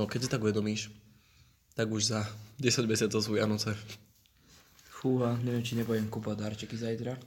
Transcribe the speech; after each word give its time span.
No 0.00 0.08
keď 0.08 0.24
si 0.24 0.32
tak 0.32 0.40
uvedomíš, 0.40 0.88
tak 1.76 1.92
už 1.92 2.16
za 2.16 2.24
10 2.56 2.88
mesiacov 2.88 3.20
sú 3.20 3.36
Vianoce. 3.36 3.76
Fúha, 4.88 5.36
neviem, 5.44 5.60
či 5.60 5.76
nebudem 5.76 6.08
kúpať 6.08 6.40
darčeky 6.40 6.72
zajtra. 6.72 7.20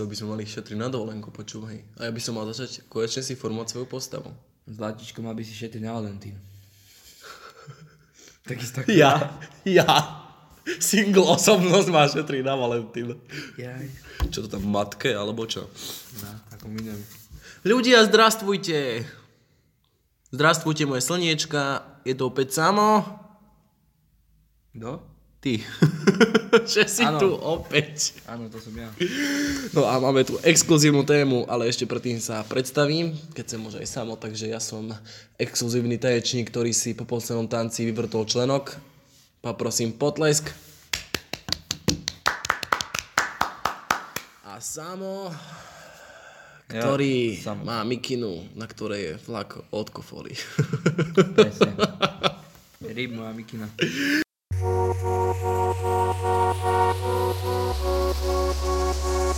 To 0.00 0.08
by 0.08 0.14
sme 0.16 0.32
mali 0.32 0.48
šetriť 0.48 0.80
na 0.80 0.88
dovolenku, 0.88 1.28
počúvaj. 1.28 2.00
A 2.00 2.08
ja 2.08 2.12
by 2.16 2.20
som 2.24 2.40
mal 2.40 2.48
začať 2.48 2.88
konečne 2.88 3.20
si 3.20 3.36
formovať 3.36 3.76
svoju 3.76 3.86
postavu. 3.92 4.32
Zlatičko 4.64 5.20
má 5.20 5.36
by 5.36 5.44
si 5.44 5.52
šetriť 5.52 5.84
na 5.84 6.00
Valentín. 6.00 6.40
Takisto. 8.48 8.88
Ja, 8.88 9.36
ja, 9.68 9.84
single 10.82 11.26
osobnosť 11.34 11.88
má 11.90 12.04
šetriť 12.10 12.42
na 12.42 12.54
Valentín. 12.58 13.14
Jaj. 13.56 13.86
Čo 14.30 14.46
to 14.46 14.58
tam, 14.58 14.66
matke, 14.66 15.14
alebo 15.14 15.46
čo? 15.46 15.70
No, 16.22 16.30
ako 16.54 16.66
minulý. 16.70 17.02
Ľudia, 17.66 18.06
zdrastvujte! 18.06 19.06
Zdrastvujte 20.34 20.84
moje 20.86 21.02
slniečka, 21.06 21.86
je 22.02 22.14
to 22.14 22.30
opäť 22.30 22.58
samo. 22.58 23.02
Kto? 24.74 25.02
Ty. 25.38 25.54
že 26.64 26.82
si 26.88 27.02
Áno. 27.04 27.18
tu 27.18 27.28
opäť. 27.34 28.18
Áno, 28.26 28.48
to 28.48 28.58
som 28.62 28.72
ja. 28.74 28.88
No 29.74 29.84
a 29.86 29.98
máme 30.00 30.24
tu 30.24 30.38
exkluzívnu 30.40 31.04
tému, 31.04 31.44
ale 31.50 31.68
ešte 31.68 31.84
predtým 31.84 32.18
sa 32.22 32.42
predstavím, 32.46 33.14
keď 33.34 33.44
sa 33.44 33.56
môže 33.60 33.78
aj 33.82 33.88
samo, 33.88 34.14
takže 34.16 34.50
ja 34.50 34.62
som 34.62 34.94
exkluzívny 35.36 36.00
tanečník, 36.00 36.48
ktorý 36.48 36.72
si 36.72 36.96
po 36.96 37.04
poslednom 37.04 37.50
tanci 37.50 37.86
vyvrtol 37.86 38.24
členok. 38.26 38.78
Poprosím 39.46 39.94
potlesk. 39.94 40.50
A 44.42 44.58
samo, 44.58 45.30
ktorý 46.66 47.38
Ja, 47.38 47.54
Samo. 47.54 47.62
má 47.62 47.78
mikinu, 47.86 48.42
na 48.58 48.66
ktorej 48.66 49.00
je 49.06 49.12
flak 49.22 49.62
od. 49.70 49.86
Presne. 51.38 51.78
Ryb 52.98 53.14
moja 53.14 53.30
mikina. 53.38 53.70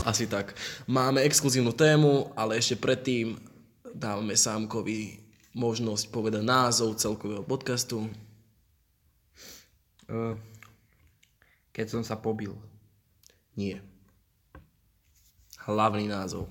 Asi 0.08 0.24
tak. 0.24 0.56
Máme 0.88 1.20
exkluzívnu 1.20 1.76
tému, 1.76 2.32
ale 2.32 2.56
ešte 2.56 2.80
predtým 2.80 3.36
dávame 3.92 4.40
Sámkovi 4.40 5.20
možnosť 5.52 6.08
povedať 6.08 6.40
názov 6.40 6.96
celkového 6.96 7.44
podcastu. 7.44 8.08
Keď 11.72 11.86
som 11.86 12.02
sa 12.02 12.16
pobil. 12.16 12.56
Nie. 13.54 13.84
Hlavný 15.68 16.08
názov. 16.08 16.48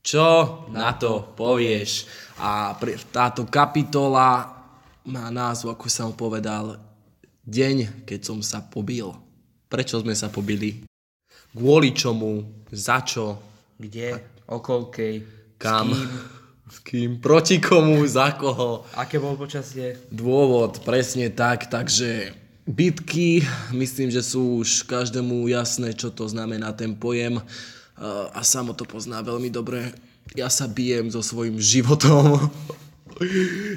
Čo 0.00 0.64
na 0.70 0.94
to 0.94 1.34
povieš? 1.34 2.06
A 2.40 2.72
táto 3.10 3.44
kapitola 3.50 4.48
má 5.04 5.28
názov, 5.34 5.74
ako 5.76 5.86
som 5.90 6.14
povedal, 6.14 6.78
Deň, 7.46 8.02
keď 8.02 8.20
som 8.26 8.38
sa 8.42 8.58
pobil. 8.58 9.06
Prečo 9.70 10.02
sme 10.02 10.18
sa 10.18 10.26
pobili? 10.26 10.82
Kvôli 11.54 11.94
čomu? 11.94 12.42
Za 12.74 13.06
čo? 13.06 13.38
Kde? 13.78 14.42
Okolkej? 14.50 15.14
Kam? 15.54 15.94
S 15.94 15.98
kým? 16.02 16.35
S 16.66 16.82
kým? 16.82 17.22
Proti 17.22 17.62
komu? 17.62 18.02
Za 18.06 18.34
koho? 18.34 18.82
Aké 18.98 19.22
bolo 19.22 19.38
počasie? 19.38 20.02
Dôvod, 20.10 20.82
presne 20.82 21.30
tak, 21.30 21.70
takže 21.70 22.34
bitky, 22.66 23.46
myslím, 23.70 24.10
že 24.10 24.26
sú 24.26 24.66
už 24.66 24.82
každému 24.82 25.46
jasné, 25.46 25.94
čo 25.94 26.10
to 26.10 26.26
znamená 26.26 26.74
ten 26.74 26.98
pojem 26.98 27.38
a 28.34 28.40
samo 28.42 28.74
to 28.74 28.82
pozná 28.82 29.22
veľmi 29.22 29.46
dobre. 29.48 29.94
Ja 30.34 30.50
sa 30.50 30.66
bijem 30.66 31.06
so 31.06 31.22
svojím 31.22 31.62
životom. 31.62 32.36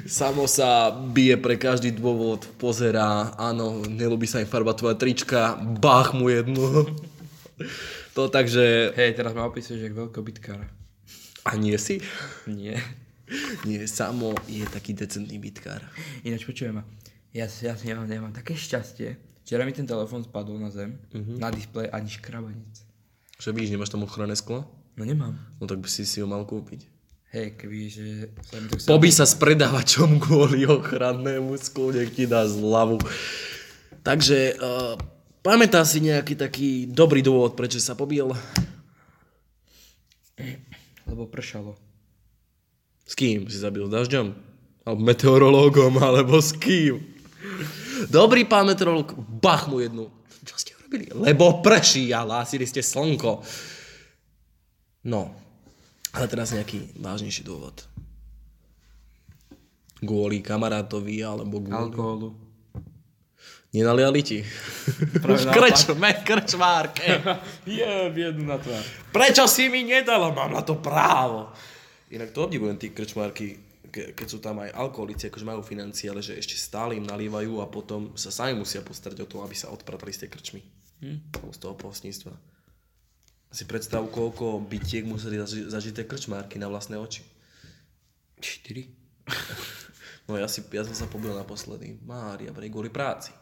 Samo 0.04 0.44
sa 0.44 0.92
bije 0.92 1.40
pre 1.40 1.56
každý 1.56 1.96
dôvod, 1.96 2.44
pozerá, 2.60 3.32
áno, 3.40 3.80
nelúbi 3.88 4.28
sa 4.28 4.36
im 4.42 4.50
farbať 4.50 4.76
tvoja 4.76 4.96
trička, 5.00 5.56
bach 5.80 6.12
mu 6.12 6.28
jednu. 6.28 6.66
To 8.18 8.26
takže... 8.26 8.90
Hej, 8.98 9.14
teraz 9.14 9.30
ma 9.38 9.46
opisuješ 9.46 9.86
jak 9.86 9.94
veľkobytkár. 9.94 10.79
A 11.44 11.56
nie 11.56 11.76
si? 11.78 12.04
Nie. 12.44 12.76
Nie, 13.68 13.86
samo 13.86 14.34
je 14.50 14.66
taký 14.66 14.90
decentný 14.90 15.38
bitkár. 15.38 15.78
Ináč 16.26 16.42
počujem 16.42 16.82
ma. 16.82 16.84
Ja, 17.30 17.46
ja, 17.62 17.78
ja 17.78 17.94
mám, 17.94 18.10
ja 18.10 18.18
mám 18.18 18.34
také 18.34 18.58
šťastie. 18.58 19.14
Včera 19.46 19.62
mi 19.62 19.70
ten 19.70 19.86
telefón 19.86 20.26
spadol 20.26 20.58
na 20.58 20.70
zem, 20.74 20.98
na 21.14 21.50
displej 21.54 21.86
ani 21.94 22.10
škrabanec. 22.10 22.74
Že 23.38 23.54
víš, 23.54 23.70
nemáš 23.70 23.94
tam 23.94 24.02
ochranné 24.02 24.34
sklo? 24.34 24.66
No 24.98 25.06
nemám. 25.06 25.38
No 25.62 25.70
tak 25.70 25.78
by 25.78 25.86
si 25.86 26.02
si 26.02 26.18
ho 26.18 26.26
mal 26.26 26.42
kúpiť. 26.42 26.90
Hej, 27.30 27.54
keby, 27.54 27.78
že. 27.86 28.06
Pobí 28.90 29.14
sa 29.14 29.22
s 29.22 29.38
predávačom 29.38 30.18
kvôli 30.18 30.66
ochrannému 30.66 31.54
sklu, 31.62 31.94
nech 31.94 32.10
ti 32.10 32.26
dá 32.26 32.42
zľavu. 32.42 32.98
Takže, 34.02 34.58
uh, 34.58 34.98
pamätá 35.38 35.86
si 35.86 36.02
nejaký 36.02 36.34
taký 36.34 36.90
dobrý 36.90 37.22
dôvod, 37.22 37.54
prečo 37.54 37.78
sa 37.78 37.94
pobil? 37.94 38.34
Lebo 41.10 41.26
pršalo. 41.26 41.74
S 43.02 43.18
kým 43.18 43.50
si 43.50 43.58
zabil? 43.58 43.82
S 43.84 43.90
dažďom? 43.90 44.26
Alebo 44.86 45.00
meteorológom, 45.02 45.98
alebo 45.98 46.38
s 46.38 46.54
kým? 46.54 47.02
Dobrý 48.06 48.46
pán 48.46 48.70
meteorológ, 48.70 49.12
bach 49.18 49.66
mu 49.66 49.82
jednu. 49.82 50.08
Čo 50.46 50.54
ste 50.56 50.72
urobili? 50.78 51.10
Lebo 51.12 51.60
prší 51.60 52.14
a 52.14 52.22
hlásili 52.24 52.64
ste 52.64 52.80
slnko. 52.80 53.42
No, 55.04 55.34
ale 56.14 56.26
teraz 56.30 56.54
nejaký 56.54 56.96
vážnejší 56.96 57.42
dôvod. 57.44 57.84
Kvôli 60.00 60.40
kamarátovi, 60.40 61.20
alebo 61.20 61.60
kvôli... 61.60 61.92
Alkoholu. 61.92 62.28
Nenaliali 63.70 64.20
ti? 64.26 64.42
Krčme, 65.54 66.26
krčmárke. 66.26 67.22
Je, 67.62 68.10
jednu 68.10 68.42
na 68.50 68.58
tvár. 68.58 68.82
Prečo 69.14 69.46
si 69.46 69.70
mi 69.70 69.86
nedala? 69.86 70.34
Mám 70.34 70.58
na 70.58 70.62
to 70.66 70.82
právo. 70.82 71.54
Inak 72.10 72.34
to 72.34 72.50
obdivujem 72.50 72.74
tí 72.74 72.90
krčmárky, 72.90 73.62
ke, 73.94 74.10
keď 74.18 74.26
sú 74.26 74.42
tam 74.42 74.58
aj 74.58 74.74
alkoholici, 74.74 75.30
akože 75.30 75.46
majú 75.46 75.62
financie, 75.62 76.10
ale 76.10 76.18
že 76.18 76.34
ešte 76.34 76.58
stále 76.58 76.98
im 76.98 77.06
nalievajú 77.06 77.62
a 77.62 77.70
potom 77.70 78.10
sa 78.18 78.34
sami 78.34 78.58
musia 78.58 78.82
postarať 78.82 79.22
o 79.22 79.30
to, 79.30 79.46
aby 79.46 79.54
sa 79.54 79.70
odpratali 79.70 80.10
z 80.10 80.26
tej 80.26 80.30
krčmy. 80.34 80.60
Hm? 81.06 81.30
Z 81.54 81.58
toho 81.62 81.78
postníctva. 81.78 82.34
Si 83.54 83.66
predstav, 83.70 84.02
koľko 84.10 84.66
bytiek 84.66 85.06
museli 85.06 85.38
zaži- 85.38 85.70
zažiť 85.70 86.02
tie 86.02 86.06
krčmárky 86.10 86.58
na 86.58 86.66
vlastné 86.66 86.98
oči. 86.98 87.22
Čtyri. 88.42 88.90
No 90.30 90.38
ja, 90.38 90.46
si, 90.46 90.62
ja 90.70 90.86
som 90.86 90.94
sa 90.94 91.10
pobil 91.10 91.34
naposledy. 91.34 91.98
Mária, 92.06 92.54
kvôli 92.54 92.86
práci. 92.86 93.34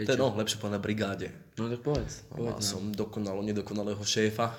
Prečo? 0.00 0.16
To, 0.16 0.32
no, 0.32 0.38
lepšie 0.40 0.56
povedať 0.56 0.76
na 0.76 0.82
brigáde. 0.82 1.28
No 1.60 1.68
tak 1.68 1.84
povedz. 1.84 2.24
Mal 2.32 2.56
povedz 2.56 2.64
som 2.64 2.82
dokonalo 2.88 3.44
nedokonalého 3.44 4.00
šéfa, 4.00 4.56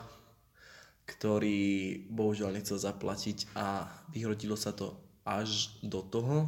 ktorý 1.09 1.59
bohužiaľ 2.13 2.53
nechcel 2.53 2.77
zaplatiť 2.77 3.57
a 3.57 3.89
vyhrotilo 4.13 4.53
sa 4.53 4.71
to 4.71 4.93
až 5.25 5.73
do 5.81 6.05
toho, 6.05 6.45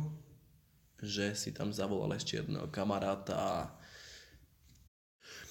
že 1.04 1.36
si 1.36 1.52
tam 1.52 1.74
zavolal 1.76 2.16
ešte 2.16 2.40
jedného 2.40 2.72
kamaráta, 2.72 3.74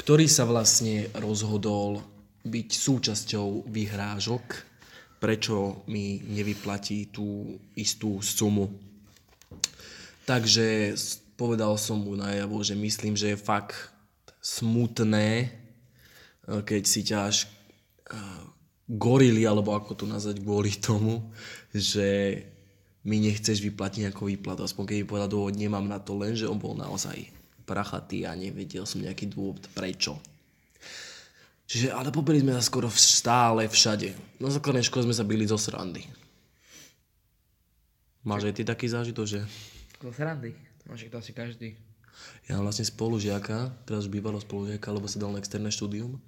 ktorý 0.01 0.27
sa 0.27 0.49
vlastne 0.49 1.13
rozhodol 1.19 2.01
byť 2.43 2.69
súčasťou 2.73 3.71
vyhrážok, 3.71 4.45
prečo 5.23 5.87
mi 5.87 6.19
nevyplatí 6.19 7.15
tú 7.15 7.55
istú 7.79 8.19
sumu. 8.19 8.67
Takže 10.27 10.97
povedal 11.43 11.75
som 11.75 11.99
mu 11.99 12.15
najavo, 12.15 12.63
že 12.63 12.79
myslím, 12.79 13.19
že 13.19 13.35
je 13.35 13.39
fakt 13.51 13.75
smutné, 14.39 15.51
eh, 15.51 16.63
keď 16.63 16.83
si 16.87 17.03
ťa 17.03 17.19
až 17.27 17.51
eh, 18.15 18.43
gorili, 18.87 19.43
alebo 19.43 19.75
ako 19.75 19.99
to 19.99 20.05
nazvať, 20.07 20.39
kvôli 20.39 20.79
tomu, 20.79 21.35
že 21.75 22.39
mi 23.03 23.19
nechceš 23.19 23.59
vyplatiť 23.59 24.07
nejakú 24.07 24.31
výplatu. 24.31 24.63
Aspoň 24.63 24.87
keď 24.87 24.97
mi 25.03 25.11
povedal 25.11 25.31
dôvod, 25.35 25.59
nemám 25.59 25.83
na 25.83 25.99
to, 25.99 26.15
len 26.15 26.39
že 26.39 26.47
on 26.47 26.63
bol 26.63 26.79
naozaj 26.79 27.27
prachatý 27.67 28.23
a 28.23 28.39
nevedel 28.39 28.87
som 28.87 29.03
nejaký 29.03 29.27
dôvod 29.27 29.67
prečo. 29.75 30.23
Čiže, 31.67 31.91
ale 31.91 32.15
pobili 32.15 32.45
sme 32.45 32.55
sa 32.55 32.63
skoro 32.63 32.87
stále 32.93 33.67
všade. 33.67 34.39
Na 34.39 34.53
základnej 34.53 34.87
škole 34.87 35.09
sme 35.09 35.17
sa 35.17 35.27
bili 35.27 35.49
zo 35.49 35.57
srandy. 35.59 36.05
Máš 38.23 38.53
aj 38.53 38.55
ty 38.55 38.63
taký 38.63 38.87
zážitok, 38.87 39.27
že 39.27 39.41
Zo 39.99 40.15
srandy. 40.15 40.72
To 40.85 40.93
máš 40.93 41.07
to 41.07 41.19
asi 41.19 41.33
každý. 41.33 41.79
ja 42.47 42.59
mám 42.59 42.69
vlastne 42.69 42.87
spolužiaka, 42.87 43.71
teraz 43.87 44.07
už 44.07 44.13
bývalého 44.13 44.43
spolužiaka, 44.43 44.93
lebo 44.93 45.07
sa 45.07 45.23
dal 45.23 45.33
na 45.33 45.41
externé 45.41 45.71
štúdium 45.71 46.19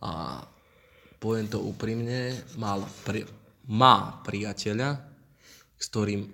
a 0.00 0.42
poviem 1.18 1.50
to 1.50 1.58
úprimne, 1.58 2.36
mal 2.60 2.84
pri, 3.02 3.26
má 3.66 4.22
priateľa, 4.22 5.00
s 5.76 5.86
ktorým 5.90 6.30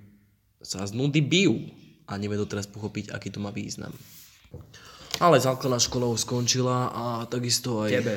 sa 0.63 0.87
z 0.87 0.95
nudy 0.95 1.25
bijú 1.25 1.59
a 2.07 2.19
nevie 2.21 2.39
teraz 2.47 2.69
pochopiť, 2.69 3.11
aký 3.11 3.33
to 3.33 3.41
má 3.43 3.51
význam. 3.51 3.91
Ale 5.19 5.41
základná 5.41 5.79
škola 5.81 6.11
už 6.11 6.27
skončila 6.27 6.93
a 6.93 7.05
takisto 7.27 7.83
aj... 7.87 7.91
Tebe. 7.91 8.17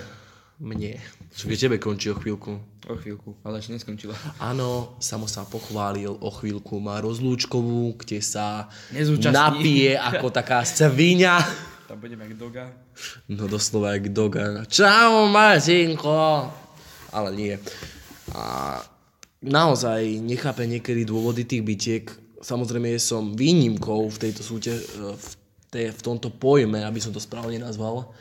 Mne. 0.55 0.95
Čo 1.35 1.51
keď 1.51 1.67
tebe 1.67 1.77
končí 1.83 2.07
o 2.07 2.15
chvíľku. 2.15 2.55
O 2.87 2.95
chvíľku, 2.95 3.35
ale 3.43 3.59
ešte 3.59 3.75
neskončila. 3.75 4.15
Áno, 4.39 4.95
samo 5.03 5.27
sa 5.27 5.43
pochválil, 5.43 6.15
o 6.15 6.29
chvíľku 6.31 6.79
má 6.79 7.03
rozlúčkovú, 7.03 7.99
kde 7.99 8.23
sa 8.23 8.71
Nezúčastní. 8.95 9.35
napije 9.35 9.91
ako 9.99 10.31
taká 10.31 10.63
svinia. 10.63 11.43
Tam 11.91 11.99
budeme 11.99 12.23
jak 12.25 12.39
doga. 12.39 12.71
No 13.27 13.51
doslova 13.51 13.99
jak 13.99 14.09
doga. 14.15 14.63
Čau, 14.65 15.27
Marcinko. 15.27 16.49
Ale 17.11 17.29
nie. 17.35 17.53
A 18.31 18.79
naozaj 19.43 20.23
nechápem 20.23 20.79
niekedy 20.79 21.03
dôvody 21.05 21.43
tých 21.45 21.61
bytiek. 21.61 22.05
Samozrejme 22.41 22.95
som 22.97 23.35
výnimkou 23.35 24.07
v 24.07 24.17
tejto 24.17 24.41
súťaž, 24.41 24.81
v, 25.19 25.29
tej, 25.69 25.85
v 25.93 26.01
tomto 26.01 26.31
pojme, 26.31 26.81
aby 26.81 26.99
som 27.03 27.13
to 27.13 27.21
správne 27.21 27.59
nazval, 27.61 28.13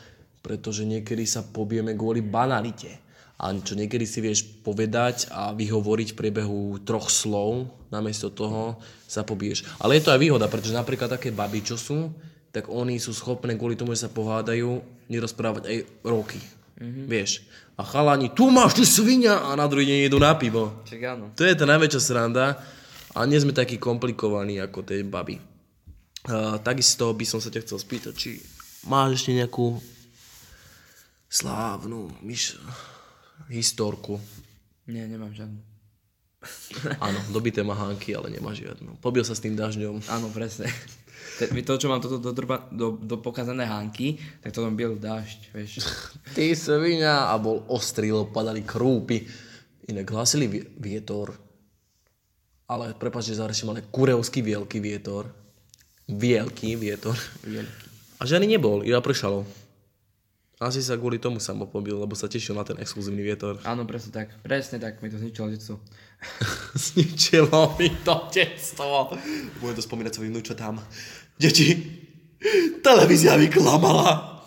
pretože 0.45 0.85
niekedy 0.85 1.25
sa 1.25 1.41
pobijeme 1.41 1.97
kvôli 1.97 2.21
banalite. 2.21 3.01
A 3.41 3.49
čo 3.51 3.73
niekedy 3.73 4.05
si 4.05 4.21
vieš 4.21 4.45
povedať 4.61 5.27
a 5.33 5.51
vyhovoriť 5.51 6.13
v 6.13 6.19
priebehu 6.21 6.77
troch 6.85 7.09
slov, 7.09 7.67
namiesto 7.89 8.29
toho 8.29 8.77
sa 9.09 9.25
pobiješ. 9.25 9.65
Ale 9.81 9.97
je 9.97 10.05
to 10.05 10.13
aj 10.13 10.21
výhoda, 10.21 10.45
pretože 10.45 10.77
napríklad 10.77 11.09
také 11.09 11.33
baby, 11.33 11.65
čo 11.65 11.75
sú, 11.75 12.13
tak 12.53 12.69
oni 12.69 13.01
sú 13.01 13.11
schopné 13.11 13.57
kvôli 13.57 13.75
tomu, 13.75 13.97
že 13.97 14.07
sa 14.07 14.13
pohádajú, 14.13 14.79
nerozprávať 15.11 15.63
aj 15.67 15.77
roky. 16.05 16.39
Mm-hmm. 16.79 17.05
Vieš. 17.09 17.43
A 17.75 17.83
chalani, 17.83 18.31
tu 18.31 18.47
máš 18.47 18.79
ty 18.79 18.87
svinia 18.87 19.51
a 19.51 19.57
na 19.59 19.67
druhý 19.67 19.83
deň 19.83 19.99
idú 20.07 20.15
na 20.21 20.31
pivo. 20.39 20.85
Čak 20.87 21.01
áno. 21.03 21.25
To 21.35 21.43
je 21.43 21.59
tá 21.59 21.67
najväčšia 21.67 21.99
sranda 21.99 22.55
a 23.11 23.19
nie 23.27 23.35
sme 23.35 23.51
takí 23.51 23.75
komplikovaní 23.75 24.63
ako 24.63 24.87
tie 24.87 25.03
baby. 25.03 25.41
Uh, 26.23 26.55
takisto 26.63 27.11
by 27.11 27.25
som 27.27 27.43
sa 27.43 27.51
ťa 27.51 27.67
chcel 27.67 27.77
spýtať, 27.83 28.13
či 28.15 28.39
máš 28.87 29.21
ešte 29.21 29.35
nejakú 29.35 29.75
slávnu 31.29 32.11
myš... 32.21 32.59
historku. 33.49 34.21
Nie, 34.85 35.09
nemám 35.09 35.33
žiadnu. 35.33 35.59
Áno, 37.05 37.19
dobité 37.33 37.65
mahánky, 37.65 38.13
ale 38.13 38.29
nemá 38.29 38.53
žiadnu. 38.53 39.01
Pobil 39.01 39.25
sa 39.25 39.33
s 39.33 39.41
tým 39.41 39.57
dažďom. 39.57 40.05
Áno, 40.09 40.29
presne. 40.29 40.69
Mi 41.51 41.65
To, 41.65 41.75
čo 41.75 41.91
mám 41.91 41.99
toto 41.99 42.21
do, 42.21 42.31
do, 42.71 42.87
do, 42.95 43.15
pokazané 43.19 43.67
hánky, 43.67 44.15
tak 44.39 44.55
to 44.55 44.63
len 44.63 44.77
bielý 44.77 44.95
dážď, 45.01 45.39
vieš. 45.51 45.83
Ty 46.37 46.55
svinia 46.55 47.27
a 47.27 47.35
bol 47.35 47.65
ostrý, 47.67 48.13
lebo 48.13 48.31
padali 48.31 48.63
krúpy. 48.63 49.25
Inak 49.89 50.07
hlásili 50.07 50.47
vie- 50.47 50.69
vietor. 50.79 51.35
Ale 52.65 52.97
prepáč, 52.97 53.29
že 53.29 53.41
zareším, 53.41 53.75
ale 53.75 53.85
kurevský 53.89 54.41
veľký 54.41 54.79
vietor. 54.81 55.29
Veľký 56.07 56.77
vietor. 56.79 57.13
Veľký. 57.45 57.85
A 58.17 58.23
žiadny 58.23 58.55
nebol, 58.55 58.81
iba 58.81 59.03
pršalo. 59.03 59.43
Asi 60.55 60.79
sa 60.79 60.95
kvôli 60.95 61.19
tomu 61.19 61.43
samo 61.43 61.67
pobil, 61.67 61.99
lebo 61.99 62.15
sa 62.15 62.31
tešil 62.31 62.55
na 62.55 62.63
ten 62.63 62.79
exkluzívny 62.79 63.19
vietor. 63.19 63.59
Áno, 63.67 63.83
presne 63.83 64.15
tak. 64.15 64.31
Presne 64.39 64.79
tak, 64.79 65.03
mi 65.03 65.11
to 65.11 65.19
zničilo 65.19 65.51
detstvo. 65.51 65.83
Zničilo 66.87 67.75
mi 67.75 67.91
to 68.07 68.31
detstvo. 68.31 69.11
Budem 69.59 69.75
to 69.75 69.83
spomínať 69.83 70.15
svojim 70.15 70.31
vnúčatám. 70.31 70.79
Deti, 71.35 71.75
televízia 72.79 73.35
vyklamala. 73.35 74.39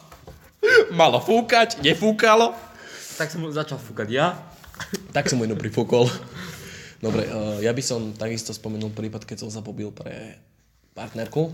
Malo 0.97 1.21
fúkať, 1.21 1.85
nefúkalo. 1.85 2.57
Tak 3.21 3.29
som 3.29 3.45
začal 3.53 3.77
fúkať 3.77 4.09
ja. 4.09 4.33
Tak 5.13 5.29
som 5.29 5.37
mu 5.37 5.45
jednu 5.45 5.61
prifúkol. 5.61 6.09
Dobre, 7.05 7.29
uh, 7.29 7.61
ja 7.61 7.77
by 7.77 7.83
som 7.85 8.17
takisto 8.17 8.57
spomenul 8.57 8.97
prípad, 8.97 9.29
keď 9.29 9.45
som 9.45 9.51
sa 9.53 9.61
pobil 9.61 9.93
pre 9.93 10.41
partnerku. 10.97 11.53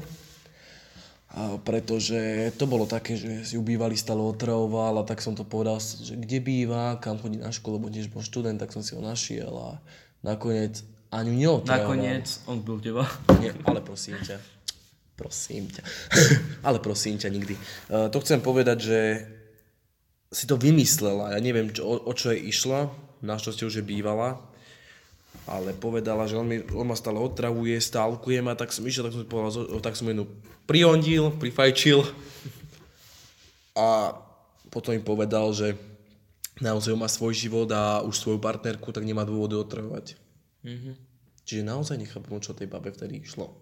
Pretože 1.67 2.55
to 2.55 2.71
bolo 2.71 2.87
také, 2.87 3.19
že 3.19 3.43
si 3.43 3.59
ju 3.59 3.63
bývalý 3.67 3.99
stále 3.99 4.23
otravoval 4.23 5.03
a 5.03 5.07
tak 5.09 5.19
som 5.19 5.35
to 5.35 5.43
povedal, 5.43 5.83
že 5.83 6.15
kde 6.15 6.39
býva, 6.39 7.03
kam 7.03 7.19
chodí 7.19 7.43
na 7.43 7.51
školu, 7.51 7.83
lebo 7.83 7.91
tiež 7.91 8.07
bol 8.07 8.23
študent, 8.23 8.55
tak 8.55 8.71
som 8.71 8.87
si 8.87 8.95
ho 8.95 9.03
našiel 9.03 9.51
a 9.51 9.83
nakoniec 10.23 10.87
ani 11.11 11.35
neotravoval. 11.35 11.99
Nakoniec 11.99 12.27
on 12.47 12.63
byl 12.63 12.79
teba. 12.79 13.05
Nie, 13.43 13.51
ale 13.67 13.83
prosím 13.83 14.15
ťa. 14.23 14.39
Prosím 15.19 15.75
ťa. 15.75 15.83
ale 16.67 16.79
prosím 16.79 17.19
ťa 17.19 17.29
nikdy. 17.35 17.55
Uh, 17.91 18.07
to 18.15 18.23
chcem 18.23 18.39
povedať, 18.39 18.79
že 18.87 19.01
si 20.31 20.47
to 20.47 20.55
vymyslela. 20.55 21.35
Ja 21.35 21.41
neviem, 21.43 21.71
čo, 21.71 21.83
o, 21.83 21.95
o 21.99 22.13
čo 22.15 22.31
jej 22.31 22.47
išlo. 22.47 22.95
Našťastie 23.27 23.67
už 23.67 23.83
je 23.83 23.85
bývala. 23.87 24.39
Ale 25.45 25.77
povedala, 25.77 26.25
že 26.25 26.41
on, 26.41 26.49
mi, 26.49 26.65
on 26.73 26.89
ma 26.89 26.97
stále 26.97 27.21
otravuje, 27.21 27.77
stálkuje 27.77 28.41
ma, 28.41 28.57
tak 28.57 28.73
som 28.73 28.81
išiel, 28.81 29.09
tak 29.09 29.13
som, 29.13 29.29
povedal, 29.29 29.53
tak 29.85 29.93
som 29.93 30.09
jednu 30.09 30.25
prihondil, 30.65 31.37
prifajčil. 31.37 32.01
A 33.77 34.17
potom 34.73 34.97
im 34.97 35.05
povedal, 35.05 35.53
že 35.53 35.77
naozaj 36.65 36.97
má 36.97 37.11
svoj 37.11 37.37
život 37.37 37.69
a 37.75 38.01
už 38.01 38.17
svoju 38.17 38.39
partnerku, 38.41 38.89
tak 38.95 39.05
nemá 39.05 39.27
dôvody 39.29 39.59
otravovať. 39.59 40.17
Mhm. 40.65 40.97
Čiže 41.45 41.61
naozaj 41.61 42.01
nechápem, 42.01 42.41
čo 42.41 42.57
tej 42.57 42.73
babe 42.73 42.89
vtedy 42.89 43.21
išlo. 43.21 43.53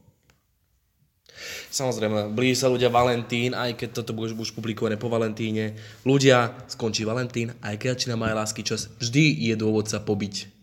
Samozrejme, 1.73 2.31
blíži 2.31 2.63
sa 2.63 2.71
ľudia 2.71 2.93
Valentín, 2.93 3.57
aj 3.57 3.75
keď 3.75 3.89
toto 4.03 4.13
bude 4.15 4.37
už 4.37 4.55
publikované 4.55 5.01
po 5.01 5.11
Valentíne. 5.11 5.75
Ľudia, 6.07 6.69
skončí 6.71 7.03
Valentín, 7.03 7.57
aj 7.65 7.75
keď 7.81 7.89
začína 7.97 8.15
majú 8.15 8.37
lásky 8.37 8.63
čas, 8.63 8.93
vždy 9.01 9.51
je 9.51 9.55
dôvod 9.57 9.89
sa 9.89 9.99
pobiť. 9.99 10.62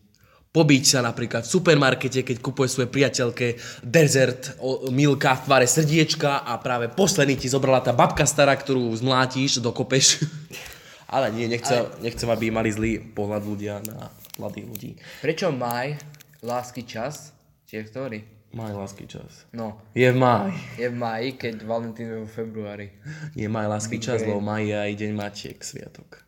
Pobiť 0.49 0.83
sa 0.97 1.05
napríklad 1.05 1.45
v 1.45 1.53
supermarkete, 1.53 2.25
keď 2.25 2.41
kupuje 2.41 2.65
svoje 2.65 2.89
priateľke 2.89 3.53
dezert, 3.85 4.57
milka 4.89 5.37
v 5.37 5.43
tvare 5.45 5.67
srdiečka 5.69 6.41
a 6.41 6.57
práve 6.57 6.89
posledný 6.89 7.37
ti 7.37 7.45
zobrala 7.45 7.85
tá 7.85 7.93
babka 7.93 8.25
stará, 8.25 8.57
ktorú 8.57 8.89
zmlátíš, 8.97 9.61
dokopeš. 9.61 10.25
Ale 11.13 11.29
nie, 11.33 11.45
nechcem, 11.45 11.85
nechcem, 12.01 12.25
aby 12.29 12.49
mali 12.49 12.73
zlý 12.73 12.97
pohľad 12.97 13.41
ľudia 13.45 13.77
na 13.85 14.09
mladých 14.41 14.65
ľudí. 14.65 14.91
Prečo 15.21 15.53
maj, 15.53 16.01
lásky 16.41 16.81
čas, 16.81 17.29
tie 17.69 17.85
ktorý? 17.85 18.25
Maj 18.49 18.73
lásky 18.73 19.05
čas. 19.05 19.45
No, 19.53 19.77
Je 19.93 20.09
v 20.09 20.17
máji. 20.17 20.57
je 20.81 20.89
v 20.89 20.97
maji, 20.97 21.29
keď 21.37 21.61
Valentín 21.61 22.09
je 22.09 22.25
vo 22.25 22.29
februári. 22.29 22.89
Je 23.37 23.45
maj 23.45 23.69
lásky 23.69 24.01
čas, 24.01 24.25
lebo 24.25 24.41
maj 24.41 24.65
je 24.65 24.73
aj 24.73 24.91
deň 24.97 25.11
matiek 25.13 25.57
sviatok. 25.61 26.25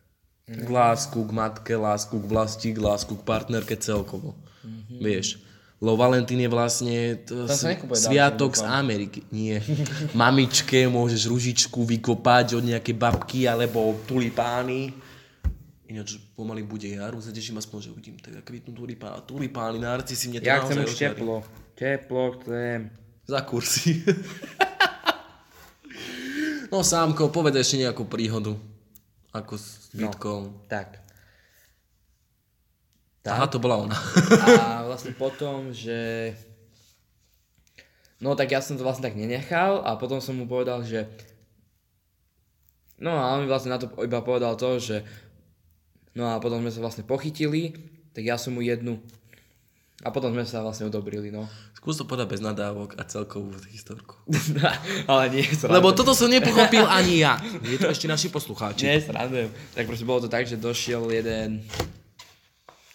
K 0.52 0.68
lásku, 0.68 1.18
k 1.24 1.30
matke, 1.32 1.72
lásku 1.72 2.14
k 2.20 2.26
vlasti, 2.28 2.68
k 2.76 2.80
lásku 2.84 3.16
k 3.16 3.22
partnerke 3.24 3.76
celkovo. 3.76 4.36
Vieš. 4.92 5.40
Lebo 5.82 5.98
Valentín 5.98 6.38
je 6.38 6.46
vlastne 6.46 7.18
t- 7.26 7.34
sviatok 7.98 8.54
dávky, 8.54 8.62
z 8.62 8.70
Ameriky. 8.70 9.20
Nie. 9.34 9.58
Mamičke 10.14 10.86
môžeš 10.86 11.26
ružičku 11.26 11.82
vykopať 11.82 12.54
od 12.54 12.64
nejakej 12.70 12.94
babky 12.94 13.50
alebo 13.50 13.98
tulipány. 14.06 14.94
Ináč 15.90 16.22
pomaly 16.38 16.62
bude 16.62 16.86
jar, 16.86 17.12
už 17.12 17.28
sa 17.28 17.32
teším 17.34 17.58
aspoň, 17.58 17.78
že 17.82 17.88
uvidím 17.90 18.14
tak 18.22 18.46
kvitnú 18.46 18.72
tulipány. 18.72 19.26
Tulipány, 19.26 19.82
narcisy, 19.82 20.30
mne 20.30 20.38
to 20.38 20.46
Ja 20.46 20.62
chcem 20.62 20.78
naozaj 20.78 20.86
už 20.86 20.94
ožiari. 20.94 21.18
teplo. 21.18 21.36
Teplo 21.74 22.22
chcem. 22.38 22.78
Za 23.26 23.40
kursy. 23.42 23.92
no 26.72 26.80
Sámko, 26.86 27.28
povedz 27.34 27.58
ešte 27.58 27.82
nejakú 27.82 28.06
príhodu. 28.06 28.54
Ako 29.32 29.56
s 29.56 29.88
bytkom. 29.96 30.68
Tak. 30.68 31.00
Aha, 33.24 33.46
to 33.48 33.62
bola 33.62 33.86
ona. 33.86 33.96
A 34.60 34.82
vlastne 34.88 35.14
potom, 35.14 35.72
že... 35.72 36.32
No 38.18 38.34
tak 38.34 38.52
ja 38.52 38.62
som 38.62 38.74
to 38.74 38.86
vlastne 38.86 39.06
tak 39.06 39.18
nenechal 39.18 39.82
a 39.82 39.94
potom 39.94 40.18
som 40.18 40.36
mu 40.36 40.44
povedal, 40.44 40.82
že... 40.84 41.08
No 43.02 43.14
a 43.18 43.34
on 43.34 43.46
mi 43.46 43.50
vlastne 43.50 43.72
na 43.72 43.80
to 43.80 43.90
iba 44.02 44.20
povedal 44.20 44.58
to, 44.58 44.78
že... 44.78 45.06
No 46.12 46.34
a 46.34 46.42
potom 46.42 46.60
sme 46.60 46.74
sa 46.74 46.82
vlastne 46.82 47.06
pochytili, 47.06 47.72
tak 48.12 48.26
ja 48.26 48.36
som 48.36 48.58
mu 48.58 48.60
jednu... 48.60 49.00
A 50.02 50.10
potom 50.10 50.34
sme 50.34 50.42
sa 50.42 50.66
vlastne 50.66 50.90
odobrili, 50.90 51.30
no. 51.30 51.46
Skús 51.78 51.94
to 51.94 52.02
podať 52.02 52.26
bez 52.26 52.42
nadávok 52.42 52.98
a 52.98 53.06
celkovú 53.06 53.54
historku. 53.70 54.18
Ale 55.10 55.30
nie, 55.30 55.46
srandujem. 55.46 55.78
Lebo 55.78 55.94
toto 55.94 56.10
som 56.10 56.26
nepochopil 56.26 56.82
ani 56.90 57.22
ja. 57.22 57.38
Je 57.62 57.78
to 57.78 57.86
ešte 57.86 58.10
naši 58.10 58.26
poslucháči. 58.26 58.82
Nie, 58.82 58.98
srandujem. 58.98 59.54
Tak 59.78 59.86
proste 59.86 60.02
bolo 60.02 60.26
to 60.26 60.30
tak, 60.30 60.50
že 60.50 60.58
došiel 60.58 61.06
jeden... 61.14 61.62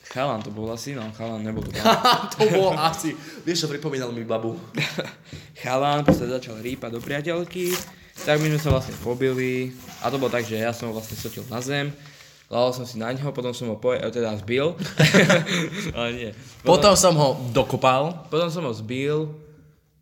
Chalan 0.08 0.40
to 0.44 0.52
bol 0.52 0.68
asi, 0.72 0.96
no 0.96 1.04
chalan 1.16 1.44
nebol 1.44 1.64
to 1.64 1.72
chalan. 1.80 2.28
to 2.32 2.44
bol 2.52 2.76
asi... 2.76 3.16
Vieš 3.48 3.64
čo, 3.64 3.68
pripomínal 3.72 4.12
mi 4.12 4.28
babu. 4.28 4.60
chalan 5.64 6.04
proste 6.04 6.28
začal 6.28 6.60
rýpať 6.60 6.92
do 6.92 7.00
priateľky, 7.00 7.72
tak 8.28 8.40
my 8.44 8.52
sme 8.52 8.60
sa 8.60 8.72
vlastne 8.72 8.96
pobili 9.00 9.72
a 10.04 10.12
to 10.12 10.20
bolo 10.20 10.32
tak, 10.32 10.44
že 10.44 10.60
ja 10.60 10.76
som 10.76 10.92
ho 10.92 10.96
vlastne 10.96 11.16
sotil 11.16 11.44
na 11.48 11.60
zem, 11.64 11.92
Lal 12.48 12.72
som 12.72 12.88
si 12.88 12.96
na 12.96 13.12
ňo, 13.12 13.36
potom 13.36 13.51
som 13.51 13.68
ho 13.68 13.75
poje, 13.75 14.00
teda 14.08 14.39
zbil. 14.39 14.72
Ale 15.98 16.10
nie. 16.16 16.32
Potom 16.63 16.96
som 16.96 17.12
ho 17.20 17.36
dokopal. 17.51 18.24
Potom 18.32 18.48
som 18.48 18.63
ho 18.63 18.72
zbil, 18.72 19.27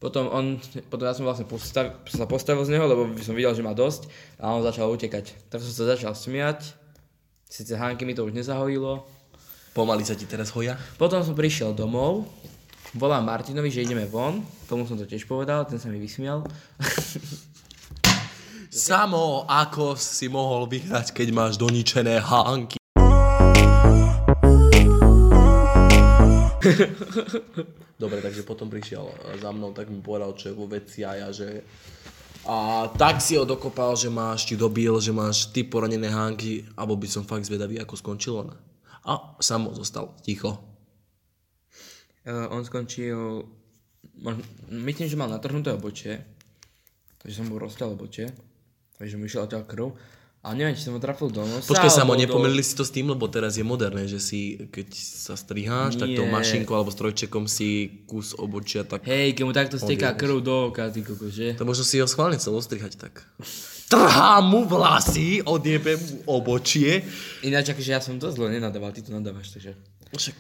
potom 0.06 0.30
on, 0.30 0.62
potom 0.86 1.10
ja 1.10 1.18
som 1.18 1.26
vlastne 1.26 1.50
postav, 1.50 1.98
sa 2.06 2.30
postavil 2.30 2.62
z 2.62 2.78
neho, 2.78 2.86
lebo 2.86 3.10
som 3.26 3.34
videl, 3.34 3.56
že 3.58 3.66
má 3.66 3.74
dosť 3.74 4.06
a 4.38 4.54
on 4.54 4.62
začal 4.62 4.86
utekať. 4.94 5.50
Tak 5.50 5.58
som 5.64 5.74
sa 5.74 5.98
začal 5.98 6.14
smiať, 6.14 6.78
síce 7.50 7.74
Hanky 7.74 8.06
mi 8.06 8.14
to 8.14 8.22
už 8.22 8.38
nezahojilo. 8.38 9.02
Pomaly 9.74 10.06
sa 10.06 10.14
ti 10.14 10.30
teraz 10.30 10.54
hoja. 10.54 10.78
Potom 11.02 11.26
som 11.26 11.34
prišiel 11.34 11.74
domov, 11.74 12.30
volám 12.94 13.26
Martinovi, 13.26 13.74
že 13.74 13.82
ideme 13.82 14.06
von, 14.06 14.46
tomu 14.70 14.86
som 14.86 14.94
to 14.94 15.10
tiež 15.10 15.26
povedal, 15.26 15.66
ten 15.66 15.82
sa 15.82 15.90
mi 15.90 15.98
vysmial. 15.98 16.46
Samo 18.76 19.48
ako 19.48 19.96
si 19.96 20.28
mohol 20.28 20.68
vyhrať, 20.68 21.16
keď 21.16 21.32
máš 21.32 21.56
doničené 21.56 22.20
hánky. 22.20 22.76
Dobre, 28.04 28.20
takže 28.20 28.44
potom 28.44 28.68
prišiel 28.68 29.08
eh, 29.08 29.40
za 29.40 29.56
mnou, 29.56 29.72
tak 29.72 29.88
mi 29.88 30.04
povedal, 30.04 30.36
čo 30.36 30.52
je 30.52 30.60
vo 30.60 30.68
veci 30.68 31.08
a 31.08 31.16
ja, 31.16 31.32
že... 31.32 31.64
A 32.52 32.92
tak 32.92 33.24
si 33.24 33.40
ho 33.40 33.48
dokopal, 33.48 33.96
že 33.96 34.12
máš 34.12 34.44
ti 34.44 34.60
dobil, 34.60 34.92
že 35.00 35.16
máš 35.16 35.56
ty 35.56 35.64
poranené 35.64 36.12
hánky, 36.12 36.68
alebo 36.76 37.00
by 37.00 37.08
som 37.08 37.24
fakt 37.24 37.48
zvedavý, 37.48 37.80
ako 37.80 37.96
skončil 37.96 38.44
on. 38.44 38.52
A 39.08 39.40
samo 39.40 39.72
zostal 39.72 40.20
ticho. 40.20 40.52
Uh, 42.28 42.52
on 42.52 42.68
skončil, 42.68 43.40
myslím, 44.68 45.08
že 45.08 45.16
mal 45.16 45.32
natrhnuté 45.32 45.72
obočie, 45.72 46.28
takže 47.24 47.40
som 47.40 47.48
bol 47.48 47.64
rozťal 47.64 47.96
obočie, 47.96 48.36
takže 48.96 49.16
mi 49.16 49.26
išiel 49.26 49.44
odtiaľ 49.44 49.64
krv. 49.64 49.88
A 50.40 50.54
neviem, 50.54 50.78
či 50.78 50.86
som 50.86 50.94
ho 50.94 51.02
trafil 51.02 51.34
do 51.34 51.42
nosa. 51.42 51.66
Počkaj, 51.66 51.90
samo, 51.90 52.14
alebo 52.14 52.22
do- 52.22 52.24
nepomýlili 52.30 52.62
si 52.62 52.78
to 52.78 52.86
s 52.86 52.94
tým, 52.94 53.10
lebo 53.10 53.26
teraz 53.26 53.58
je 53.58 53.66
moderné, 53.66 54.06
že 54.06 54.22
si, 54.22 54.62
keď 54.70 54.94
sa 54.94 55.34
striháš, 55.34 55.98
tak 55.98 56.14
tou 56.14 56.22
Nie. 56.22 56.30
mašinkou 56.30 56.70
alebo 56.70 56.94
strojčekom 56.94 57.50
si 57.50 58.06
kus 58.06 58.38
obočia, 58.38 58.86
tak 58.86 59.02
Hej, 59.04 59.34
keď 59.34 59.42
mu 59.42 59.52
takto 59.52 59.82
steká 59.82 60.14
krv 60.14 60.46
do 60.46 60.70
oka, 60.70 60.94
ty 60.94 61.02
koko, 61.02 61.34
že? 61.34 61.58
to 61.58 61.66
možno 61.66 61.82
si 61.82 61.98
ho 61.98 62.06
schválne 62.06 62.38
chcel 62.38 62.54
ostrihať 62.54 62.94
tak. 62.94 63.26
Trhám 63.86 64.46
mu 64.46 64.66
vlasy, 64.66 65.42
odjebem 65.42 65.98
mu 65.98 66.38
obočie. 66.38 67.02
Ináč, 67.42 67.74
akože 67.74 67.90
ja 67.90 67.98
som 67.98 68.22
to 68.22 68.30
zle 68.30 68.46
nenadával, 68.48 68.94
ty 68.94 69.02
to 69.02 69.10
nadávaš, 69.10 69.50
takže... 69.50 69.74
Však. 70.14 70.38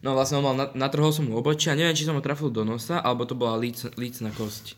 No 0.00 0.16
vlastne 0.16 0.40
on 0.40 0.44
mal, 0.44 0.56
na- 0.56 0.72
natrhol 0.74 1.12
som 1.12 1.28
mu 1.28 1.36
obočie 1.36 1.68
a 1.68 1.76
neviem, 1.76 1.94
či 1.94 2.02
som 2.02 2.16
ho 2.16 2.24
trafil 2.24 2.48
do 2.48 2.64
nosa, 2.64 2.98
alebo 2.98 3.22
to 3.22 3.36
bola 3.36 3.54
líc, 3.54 3.84
lícna 3.94 4.32
kosť. 4.32 4.74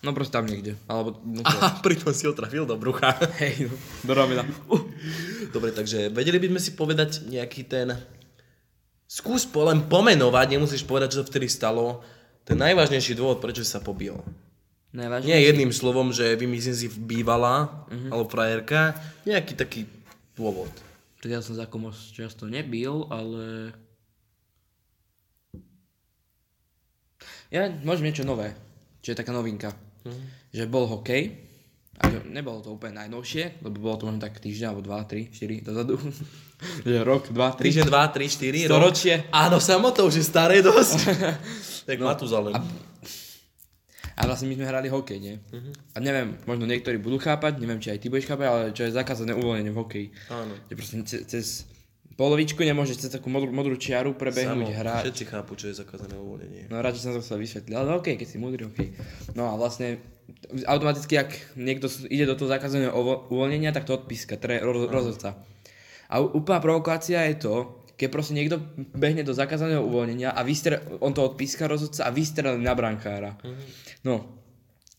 No 0.00 0.16
proste 0.16 0.32
tam 0.32 0.48
niekde, 0.48 0.80
alebo... 0.88 1.20
No, 1.20 1.44
to... 1.44 1.56
A 1.60 1.76
pritom 1.84 2.16
si 2.16 2.24
ho 2.24 2.32
trafil 2.32 2.64
do 2.64 2.72
brucha. 2.80 3.12
Hej, 3.44 3.68
no, 3.68 3.74
do 4.08 4.12
ramena. 4.16 4.48
Uh. 4.72 4.80
Dobre, 5.52 5.76
takže 5.76 6.08
vedeli 6.08 6.40
by 6.40 6.56
sme 6.56 6.60
si 6.60 6.70
povedať 6.72 7.28
nejaký 7.28 7.68
ten... 7.68 7.92
Skús 9.04 9.44
po, 9.44 9.68
len 9.68 9.84
pomenovať, 9.84 10.56
nemusíš 10.56 10.88
povedať, 10.88 11.12
čo 11.12 11.20
sa 11.20 11.28
vtedy 11.28 11.52
stalo. 11.52 12.00
Ten 12.48 12.56
najvážnejší 12.56 13.12
dôvod, 13.12 13.44
prečo 13.44 13.60
si 13.60 13.68
sa 13.68 13.84
pobil. 13.84 14.16
Najvážnejšie. 14.96 15.28
Nie 15.28 15.44
jedným 15.52 15.74
slovom, 15.74 16.16
že 16.16 16.32
vymyslím 16.32 16.76
si 16.78 16.88
bývala, 16.88 17.84
mm-hmm. 17.92 18.08
alebo 18.08 18.26
frajerka. 18.32 18.96
Nejaký 19.28 19.52
taký 19.52 19.80
dôvod. 20.32 20.72
Tak 21.20 21.28
ja 21.28 21.44
som 21.44 21.52
za 21.52 21.68
komu 21.68 21.92
často 21.92 22.48
nebil, 22.48 23.04
ale... 23.12 23.76
Ja 27.52 27.68
môžem 27.84 28.08
niečo 28.08 28.24
nové, 28.24 28.56
čo 29.04 29.12
je 29.12 29.18
taká 29.20 29.34
novinka. 29.34 29.74
Mm. 30.06 30.22
Že 30.50 30.64
bol 30.66 30.84
hokej, 30.88 31.50
a 32.00 32.08
nebolo 32.32 32.64
to 32.64 32.72
úplne 32.72 32.96
najnovšie, 32.96 33.60
lebo 33.60 33.76
bolo 33.76 33.96
to 34.00 34.04
možno 34.08 34.24
tak 34.24 34.40
týždeň, 34.40 34.66
alebo 34.72 34.80
2, 34.80 35.04
3, 35.04 35.36
4 35.36 35.68
dozadu. 35.68 35.94
že 36.88 36.96
rok, 37.04 37.28
2, 37.28 37.60
3. 37.60 37.68
Týždeň, 37.68 37.84
dva, 37.88 38.04
tri, 38.08 38.24
štyri, 38.28 38.60
rok. 38.64 38.72
Storočie. 38.72 39.14
Áno, 39.28 39.60
samo 39.60 39.92
to 39.92 40.08
už 40.08 40.20
je 40.20 40.24
staré 40.24 40.64
dosť. 40.64 40.98
tak 41.88 41.96
no, 42.00 42.08
Matuzalem. 42.08 42.56
A... 42.56 42.60
A 44.20 44.28
vlastne 44.28 44.52
my 44.52 44.56
sme 44.60 44.68
hrali 44.68 44.92
hokej, 44.92 45.16
nie? 45.16 45.40
Uh-huh. 45.48 45.72
A 45.96 46.04
neviem, 46.04 46.36
možno 46.44 46.68
niektorí 46.68 47.00
budú 47.00 47.16
chápať, 47.16 47.56
neviem, 47.56 47.80
či 47.80 47.88
aj 47.88 48.04
ty 48.04 48.12
budeš 48.12 48.28
chápať, 48.28 48.46
ale 48.52 48.62
čo 48.76 48.84
je 48.84 48.92
zakázané 48.92 49.32
uvoľnenie 49.32 49.72
v 49.72 49.80
hokeji. 49.80 50.06
Áno. 50.28 50.52
Že 50.68 50.74
proste 50.76 50.96
ce- 51.08 51.24
cez 51.24 51.46
polovičku 52.20 52.60
nemôžeš 52.60 53.08
cez 53.08 53.10
takú 53.16 53.32
modrú, 53.32 53.48
modrú 53.48 53.80
čiaru 53.80 54.12
prebehnúť 54.12 54.68
Samo, 54.68 54.76
hrať. 54.76 55.02
všetci 55.08 55.24
chápu, 55.24 55.56
čo 55.56 55.72
je 55.72 55.80
zakázané 55.80 56.20
uvoľnenie. 56.20 56.68
No 56.68 56.84
radšej 56.84 57.00
som 57.00 57.16
to 57.16 57.24
chcel 57.24 57.40
vysvetliť, 57.40 57.72
ale 57.72 57.96
okej, 57.96 58.20
keď 58.20 58.28
si 58.28 58.36
múdry, 58.36 58.68
okej. 58.68 58.92
No 59.32 59.48
a 59.48 59.56
vlastne 59.56 60.04
automaticky, 60.68 61.16
ak 61.16 61.56
niekto 61.56 61.88
ide 62.12 62.28
do 62.28 62.36
toho 62.36 62.52
zakázaného 62.52 62.92
uvoľnenia, 63.32 63.72
tak 63.72 63.88
to 63.88 63.96
odpíska, 63.96 64.36
tre, 64.36 64.60
roz, 64.60 64.92
rozhodca. 64.92 65.40
A 66.12 66.20
úplná 66.20 66.60
provokácia 66.60 67.24
je 67.32 67.40
to, 67.40 67.54
keď 67.96 68.08
proste 68.12 68.36
niekto 68.36 68.60
behne 68.92 69.24
do 69.24 69.32
zakázaného 69.32 69.80
uvoľnenia 69.80 70.36
a 70.36 70.40
vystre, 70.44 70.80
on 71.00 71.16
to 71.16 71.24
odpíska 71.24 71.68
rozhodca 71.68 72.04
a 72.04 72.12
vystrelí 72.12 72.60
na 72.60 72.76
brankára. 72.76 73.40
No, 74.04 74.39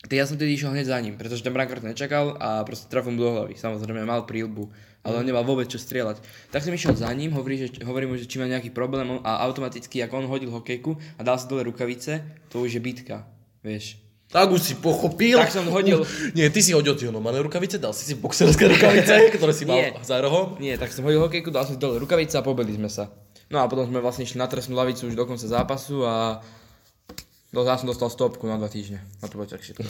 tak 0.02 0.18
ja 0.18 0.26
som 0.26 0.34
tedy 0.34 0.58
išiel 0.58 0.74
hneď 0.74 0.90
za 0.90 0.98
ním, 0.98 1.14
pretože 1.14 1.46
ten 1.46 1.54
brankár 1.54 1.78
to 1.78 1.86
nečakal 1.86 2.34
a 2.42 2.66
proste 2.66 2.90
trafil 2.90 3.14
mu 3.14 3.22
do 3.22 3.30
hlavy. 3.30 3.54
Samozrejme 3.54 4.02
mal 4.02 4.26
prílbu, 4.26 4.66
ale 5.06 5.22
on 5.22 5.26
nemal 5.26 5.46
vôbec 5.46 5.70
čo 5.70 5.78
strieľať. 5.78 6.26
Tak 6.50 6.66
som 6.66 6.74
išiel 6.74 6.98
za 6.98 7.10
ním, 7.14 7.30
hovorí, 7.38 7.62
že, 7.62 7.70
hovorí 7.86 8.10
mu, 8.10 8.18
že 8.18 8.26
či 8.26 8.42
má 8.42 8.50
nejaký 8.50 8.74
problém 8.74 9.22
a 9.22 9.46
automaticky, 9.46 10.02
ako 10.02 10.26
on 10.26 10.28
hodil 10.28 10.50
hokejku 10.50 10.98
a 11.18 11.22
dal 11.22 11.38
si 11.38 11.46
dole 11.46 11.62
rukavice, 11.70 12.26
to 12.50 12.66
už 12.66 12.78
je 12.78 12.82
bitka, 12.82 13.30
vieš. 13.62 14.02
Tak 14.32 14.48
už 14.48 14.64
si 14.64 14.74
pochopil. 14.80 15.36
Tak 15.36 15.52
som 15.52 15.68
hodil. 15.68 16.08
Nie, 16.32 16.48
ty 16.48 16.64
si 16.64 16.72
hodil 16.72 16.96
tie 16.96 17.12
normálne 17.12 17.44
rukavice, 17.44 17.76
dal 17.78 17.92
si 17.92 18.08
si 18.08 18.16
boxerské 18.16 18.64
rukavice, 18.64 19.28
ktoré 19.36 19.52
si 19.52 19.68
mal 19.68 19.76
Nie. 19.76 19.92
za 20.02 20.24
rohom. 20.24 20.56
Nie, 20.58 20.80
tak 20.80 20.96
som 20.96 21.04
hodil 21.04 21.20
hokejku, 21.20 21.52
dal 21.52 21.68
som 21.68 21.76
si 21.76 21.82
dole 21.84 22.00
rukavice 22.00 22.40
a 22.40 22.42
pobili 22.42 22.72
sme 22.74 22.88
sa. 22.88 23.12
No 23.52 23.60
a 23.60 23.68
potom 23.68 23.84
sme 23.84 24.00
vlastne 24.00 24.24
išli 24.24 24.40
na 24.40 24.48
trestnú 24.48 24.80
lavicu 24.80 25.12
už 25.12 25.20
do 25.20 25.28
konca 25.28 25.44
zápasu 25.44 26.08
a 26.08 26.40
do, 27.52 27.68
ja 27.68 27.76
som 27.76 27.88
dostal 27.88 28.08
stopku 28.08 28.48
na 28.48 28.56
dva 28.56 28.72
týždne. 28.72 29.04
A 29.24 29.28
to 29.28 29.40
tak 29.44 29.62
všetko. 29.62 29.84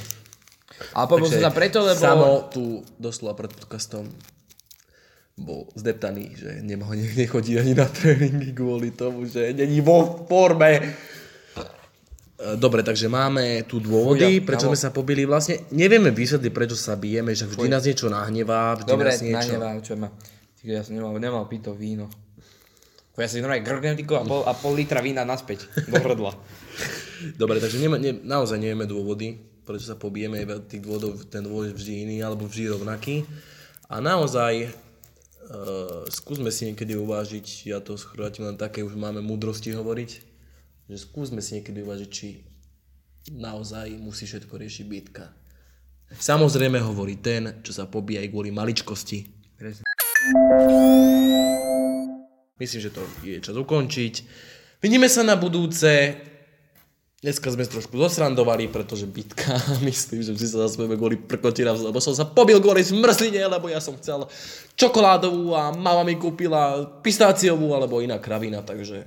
A 0.97 1.05
pobil 1.05 1.29
som 1.29 1.41
sa 1.41 1.53
preto, 1.53 1.85
lebo... 1.85 2.01
Samo 2.01 2.49
tu 2.49 2.81
doslova 2.97 3.37
pred 3.37 3.53
podcastom 3.53 4.09
bol 5.41 5.65
zdeptaný, 5.73 6.37
že 6.37 6.49
nemá, 6.61 6.91
ne- 6.93 7.17
nechodí 7.17 7.57
ani 7.57 7.73
na 7.73 7.89
tréningy 7.89 8.53
kvôli 8.53 8.93
tomu, 8.93 9.25
že 9.25 9.55
není 9.55 9.81
vo 9.81 10.25
forme. 10.29 10.81
E, 10.81 10.89
Dobre, 12.57 12.85
takže 12.85 13.09
máme 13.09 13.65
tu 13.65 13.81
dôvody, 13.81 14.41
Fuja, 14.41 14.45
prečo 14.45 14.65
sme 14.69 14.77
sa 14.77 14.93
pobili. 14.93 15.25
Vlastne 15.25 15.65
nevieme 15.73 16.13
vysvetliť, 16.13 16.51
prečo 16.53 16.77
sa 16.77 16.93
bijeme, 16.97 17.33
že 17.33 17.49
vždy 17.49 17.67
nás 17.69 17.85
niečo 17.85 18.11
nahnevá, 18.11 18.81
vždy 18.81 18.89
Dobre, 18.89 19.09
nás 19.13 19.21
niečo... 19.21 19.57
nahnevám, 19.57 19.77
čo 19.81 19.93
ma. 19.97 20.09
Ty, 20.61 20.63
Ja 20.65 20.81
som 20.85 20.93
nemal, 20.93 21.17
nemal 21.17 21.43
piť 21.49 21.61
to 21.69 21.73
víno. 21.73 22.05
Ja 23.19 23.27
si 23.29 23.43
normálne 23.43 23.61
grgnem 23.61 23.93
a 24.01 24.23
pol, 24.23 24.41
a 24.47 24.53
pol 24.55 24.73
litra 24.73 25.03
vína 25.03 25.21
naspäť 25.27 25.67
do 25.89 25.99
hrdla. 25.99 26.31
Dobre, 27.37 27.61
takže 27.61 27.77
neме, 27.77 27.97
ne, 28.01 28.11
naozaj 28.17 28.57
nevieme 28.57 28.89
dôvody, 28.89 29.37
prečo 29.61 29.93
sa 29.93 29.97
pobijeme, 29.99 30.41
je 30.41 30.57
tých 30.65 30.81
dôvodov, 30.83 31.21
ten 31.29 31.45
dôvod 31.45 31.69
je 31.69 31.77
vždy 31.77 31.93
iný, 32.09 32.17
alebo 32.25 32.49
vždy 32.49 32.73
rovnaký. 32.73 33.23
A 33.91 34.01
naozaj, 34.01 34.71
uh, 34.71 36.07
skúsme 36.09 36.49
si 36.49 36.71
niekedy 36.71 36.97
uvážiť, 36.97 37.69
ja 37.69 37.79
to 37.83 37.99
skrátim 37.99 38.49
len 38.49 38.57
také, 38.57 38.81
už 38.81 38.97
máme 38.97 39.21
múdrosti 39.21 39.75
hovoriť, 39.75 40.11
že 40.89 40.97
skúsme 40.97 41.39
si 41.39 41.59
niekedy 41.61 41.85
uvážiť, 41.85 42.09
či 42.09 42.27
naozaj 43.29 43.93
musí 44.01 44.25
všetko 44.25 44.57
riešiť 44.57 44.85
bitka. 44.89 45.29
Samozrejme 46.11 46.81
hovorí 46.83 47.21
ten, 47.21 47.63
čo 47.63 47.71
sa 47.71 47.87
pobíja 47.87 48.19
aj 48.25 48.29
kvôli 48.33 48.51
maličkosti. 48.51 49.19
Myslím, 52.59 52.79
že 52.81 52.91
to 52.91 53.01
je 53.23 53.39
čas 53.39 53.55
ukončiť. 53.55 54.13
Vidíme 54.83 55.07
sa 55.07 55.23
na 55.23 55.39
budúce. 55.39 56.17
Dneska 57.21 57.53
sme 57.53 57.69
trošku 57.69 58.01
zosrandovali, 58.01 58.65
pretože 58.73 59.05
bitka, 59.05 59.53
myslím, 59.85 60.25
že 60.25 60.33
si 60.41 60.49
sa 60.49 60.65
zasmejeme 60.65 60.97
kvôli 60.97 61.21
prkotinám, 61.21 61.77
lebo 61.77 62.01
som 62.01 62.17
sa 62.17 62.25
pobil 62.25 62.57
kvôli 62.57 62.81
zmrzline, 62.81 63.45
lebo 63.45 63.69
ja 63.69 63.77
som 63.77 63.93
chcel 63.93 64.25
čokoládovú 64.73 65.53
a 65.53 65.69
mama 65.69 66.01
mi 66.01 66.17
kúpila 66.17 66.81
pistáciovú 67.05 67.77
alebo 67.77 68.01
iná 68.01 68.17
kravina, 68.17 68.65
takže 68.65 69.05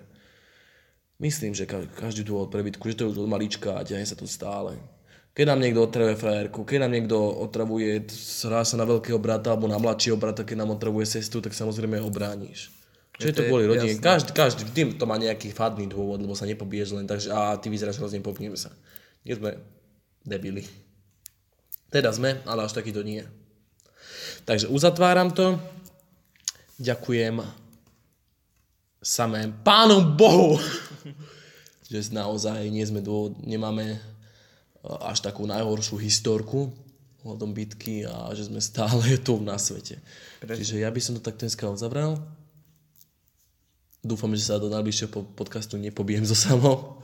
myslím, 1.18 1.58
že 1.58 1.66
ka- 1.66 1.90
každý 1.90 2.22
dôvod 2.22 2.54
pre 2.54 2.62
bitku, 2.62 2.86
že 2.86 3.02
to 3.02 3.10
je 3.10 3.18
už 3.18 3.26
od 3.26 3.34
malička 3.34 3.82
a 3.82 3.82
ťahne 3.82 4.06
sa 4.06 4.14
to 4.14 4.30
stále. 4.30 4.78
Keď 5.34 5.50
nám 5.50 5.58
niekto 5.58 5.82
otravuje 5.82 6.14
frajerku, 6.14 6.62
keď 6.62 6.86
nám 6.86 6.94
niekto 6.94 7.18
otravuje, 7.18 8.06
hrá 8.46 8.62
sa 8.62 8.78
na 8.78 8.86
veľkého 8.86 9.18
brata 9.18 9.50
alebo 9.50 9.66
na 9.66 9.82
mladšieho 9.82 10.14
brata, 10.14 10.46
keď 10.46 10.62
nám 10.62 10.78
otravuje 10.78 11.02
sestru, 11.02 11.42
tak 11.42 11.50
samozrejme 11.50 11.98
ho 11.98 12.06
brániš. 12.14 12.83
Čo 13.14 13.30
je 13.30 13.34
to 13.34 13.46
kvôli 13.46 13.70
rodine? 13.70 13.94
Každý, 13.94 14.30
každý, 14.34 14.62
vždy 14.66 14.98
to 14.98 15.06
má 15.06 15.14
nejaký 15.14 15.54
fadný 15.54 15.86
dôvod, 15.86 16.18
lebo 16.18 16.34
sa 16.34 16.50
nepobiješ 16.50 16.98
len 16.98 17.06
tak, 17.06 17.22
že 17.22 17.30
a 17.30 17.54
ty 17.54 17.70
vyzeráš 17.70 18.02
hrozne, 18.02 18.18
popneme 18.18 18.58
sa. 18.58 18.74
Nie 19.22 19.38
sme 19.38 19.54
debili. 20.26 20.66
Teda 21.94 22.10
sme, 22.10 22.42
ale 22.42 22.66
až 22.66 22.74
takýto 22.74 23.06
nie. 23.06 23.22
Takže 24.42 24.66
uzatváram 24.66 25.30
to. 25.30 25.62
Ďakujem 26.82 27.38
samé 28.98 29.52
Pánu 29.62 30.18
Bohu, 30.18 30.58
že 31.92 32.10
naozaj 32.10 32.66
nie 32.66 32.82
sme 32.82 32.98
dôvod, 32.98 33.38
nemáme 33.46 33.94
uh, 33.94 35.06
až 35.06 35.22
takú 35.22 35.46
najhoršiu 35.46 36.02
historku 36.02 36.74
ohľadom 37.24 37.56
bitky 37.56 38.04
a 38.04 38.32
že 38.36 38.50
sme 38.50 38.60
stále 38.60 39.16
tu 39.26 39.38
na 39.38 39.54
svete. 39.54 40.00
Čiže 40.44 40.82
ja 40.82 40.90
by 40.90 41.00
som 41.00 41.14
to 41.14 41.22
tak 41.22 41.38
dneska 41.38 41.70
uzavral. 41.70 42.20
Dúfam, 44.04 44.36
že 44.36 44.44
sa 44.44 44.60
do 44.60 44.68
najbližšieho 44.68 45.08
po- 45.08 45.24
podcastu 45.24 45.80
nepobijem 45.80 46.28
so 46.28 46.36
samou. 46.36 47.00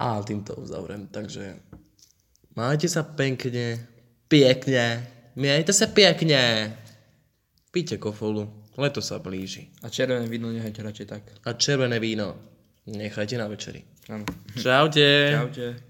A 0.00 0.24
týmto 0.24 0.56
uzavriem. 0.56 1.04
Takže 1.12 1.60
majte 2.56 2.88
sa 2.88 3.04
pekne, 3.04 3.84
pekne, 4.32 5.04
majte 5.36 5.76
sa 5.76 5.92
pekne. 5.92 6.72
Píte 7.68 8.00
kofolu, 8.00 8.48
leto 8.80 9.04
sa 9.04 9.20
blíži. 9.20 9.68
A 9.84 9.92
červené 9.92 10.24
víno 10.24 10.48
nehajte 10.48 10.80
radšej 10.80 11.06
tak. 11.06 11.22
A 11.44 11.52
červené 11.52 12.00
víno 12.00 12.32
nechajte 12.88 13.36
na 13.36 13.44
večeri. 13.44 13.84
Áno. 14.08 14.24
Čaute. 14.56 15.36
Čaute. 15.36 15.87